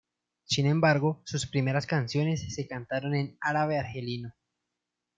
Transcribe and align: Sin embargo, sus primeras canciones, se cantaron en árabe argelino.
Sin 0.45 0.65
embargo, 0.65 1.21
sus 1.25 1.45
primeras 1.45 1.85
canciones, 1.85 2.55
se 2.55 2.67
cantaron 2.67 3.13
en 3.13 3.37
árabe 3.39 3.77
argelino. 3.77 4.33